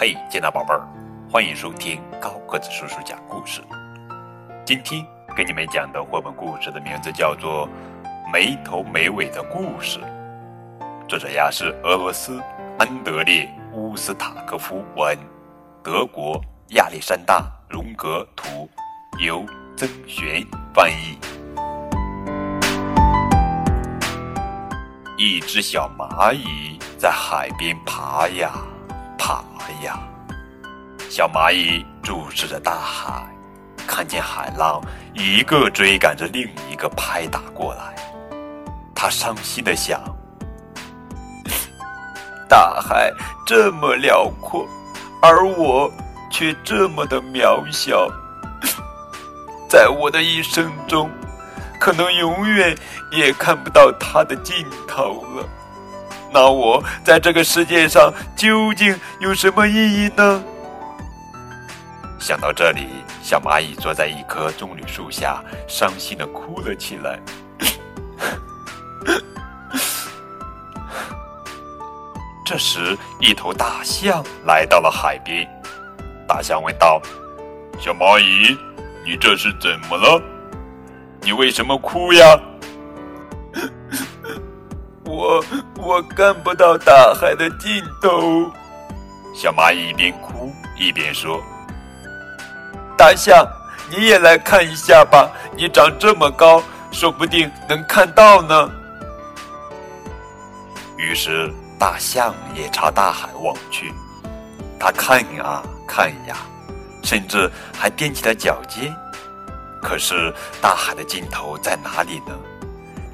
[0.00, 0.86] 嘿，见到宝贝儿，
[1.28, 3.60] 欢迎收听高个子叔叔讲故事。
[4.64, 5.04] 今天
[5.36, 7.68] 给你们讲的绘本故事的名字叫做
[8.32, 9.98] 《没头没尾的故事》，
[11.08, 12.40] 作者呀是俄罗斯
[12.78, 15.18] 安德烈·乌斯塔科夫文，
[15.82, 16.40] 德国
[16.76, 17.40] 亚历山大·
[17.74, 18.70] 荣格图，
[19.18, 19.44] 由
[19.76, 21.18] 曾璇翻译。
[25.16, 28.52] 一只小蚂蚁在海边爬呀。
[29.28, 29.44] 爬
[29.84, 30.00] 呀！
[31.10, 33.28] 小蚂蚁注视着大海，
[33.86, 34.80] 看见海浪
[35.12, 37.94] 一个追赶着另一个拍打过来，
[38.94, 40.00] 它伤心的想：
[42.48, 43.12] 大海
[43.46, 44.66] 这么辽阔，
[45.20, 45.92] 而我
[46.30, 48.10] 却这么的渺小，
[49.68, 51.10] 在我的一生中，
[51.78, 52.74] 可能永远
[53.12, 55.46] 也看不到它的尽头了。
[56.30, 60.42] 那我在这个世界上究竟有什么意义呢？
[62.18, 62.88] 想到这里，
[63.22, 67.18] 小蚂蚁坐在一棵棕榈树下，伤心的哭了起来。
[72.44, 75.48] 这时，一头大象来到了海边。
[76.26, 77.00] 大象问道
[77.80, 78.58] ：“小蚂蚁，
[79.06, 80.20] 你这是怎么了？
[81.22, 82.38] 你为什么哭呀？”
[85.18, 85.44] 我
[85.78, 88.48] 我看不到大海的尽头，
[89.34, 91.42] 小蚂蚁一边哭一边说
[92.96, 93.44] ：“大象，
[93.90, 98.70] 你也来看一下吧，你长这么高，说不定能看到呢。”
[100.96, 103.92] 于是大象也朝大海望去，
[104.78, 106.36] 它看呀看呀，
[107.02, 108.94] 甚至还踮起了脚尖。
[109.82, 112.38] 可是大海的尽头在哪里呢？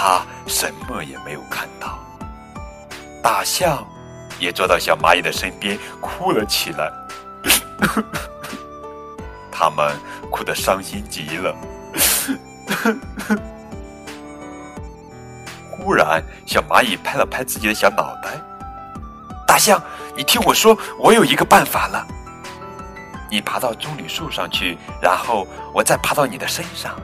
[0.00, 1.98] 他什么也没有看到，
[3.20, 3.84] 大象
[4.38, 6.88] 也坐到小蚂蚁的身边，哭了起来。
[9.50, 9.92] 他们
[10.30, 11.52] 哭得伤心极了。
[15.68, 18.40] 忽然，小蚂蚁拍了拍自己的小脑袋
[19.48, 19.82] ：“大象，
[20.16, 22.06] 你听我说，我有一个办法了。
[23.28, 25.44] 你爬到棕榈树上去，然后
[25.74, 26.94] 我再爬到你的身上，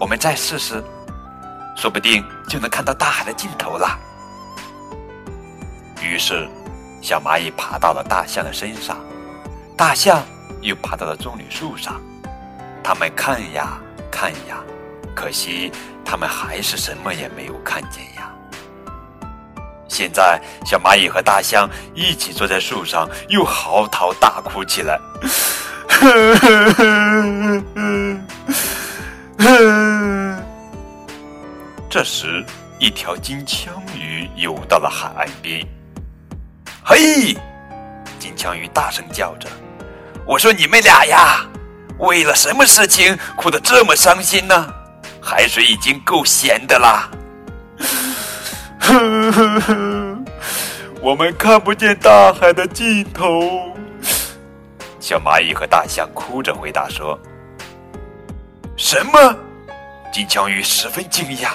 [0.00, 0.82] 我们再试试。”
[1.84, 3.98] 说不定就能看到大海的尽头了。
[6.00, 6.48] 于是，
[7.02, 8.96] 小蚂蚁爬到了大象的身上，
[9.76, 10.22] 大象
[10.62, 12.00] 又爬到了棕榈树上。
[12.82, 13.78] 他们看呀
[14.10, 14.64] 看呀，
[15.14, 15.70] 可惜
[16.06, 18.32] 他们还是什么也没有看见呀。
[19.86, 24.98] 现在，小蚂蚁和大象一起坐在树上，又嚎啕大哭起来。
[32.04, 32.44] 时，
[32.78, 35.66] 一条金枪鱼游到了海岸边。
[36.84, 37.34] 嘿，
[38.18, 39.48] 金枪鱼大声叫着
[40.26, 41.46] ：“我说你们俩呀，
[41.98, 44.72] 为了什么事情哭得这么伤心呢？
[45.20, 47.08] 海水已经够咸的啦。
[51.00, 53.72] 我们看不见大海的尽头。”
[55.00, 57.18] 小蚂蚁和大象哭着回答说
[58.76, 59.36] ：“什么？”
[60.12, 61.50] 金枪鱼十分惊讶。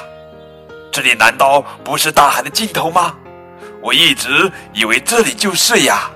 [0.99, 3.15] 这里难道不是大海的尽头吗？
[3.81, 6.11] 我一直以为这里就是呀。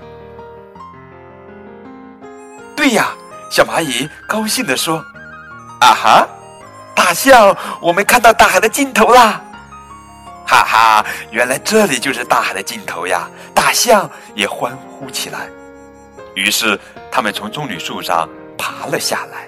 [2.75, 3.13] 对呀，
[3.49, 4.97] 小蚂蚁高兴地说
[5.79, 6.27] ：“啊哈，
[6.93, 9.41] 大象，我们看到大海的尽头啦！”
[10.45, 13.29] 哈哈，原来这里就是大海的尽头呀！
[13.55, 15.47] 大象也欢呼起来。
[16.35, 16.77] 于是，
[17.09, 18.27] 他们从棕榈树上
[18.57, 19.47] 爬了下来。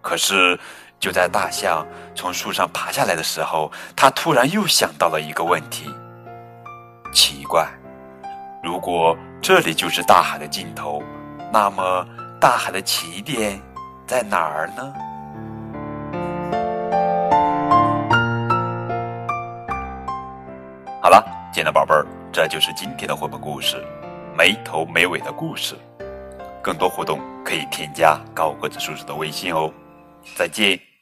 [0.00, 0.58] 可是。
[0.98, 5.94] 就在大象从树上爬下来的时候，他突然又想到了一个问题：
[7.12, 7.68] 奇怪，
[8.62, 11.02] 如果这里就是大海的尽头，
[11.52, 12.06] 那么
[12.40, 13.60] 大海的起点
[14.06, 14.92] 在哪儿呢？
[21.02, 21.22] 好了，
[21.52, 23.76] 亲爱的宝贝儿，这就是今天的绘本故事
[24.36, 25.74] 《没头没尾的故事》。
[26.62, 29.72] 更多互动可以添加高个子叔叔的微信哦。
[30.34, 30.95] 再见。